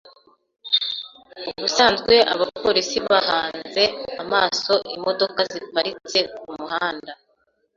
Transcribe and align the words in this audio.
Ubusanzwe 1.57 2.15
abapolisi 2.33 2.97
bahanze 3.09 3.83
amaso 4.23 4.73
imodoka 4.95 5.39
ziparitse 5.51 6.19
kumuhanda. 6.37 7.11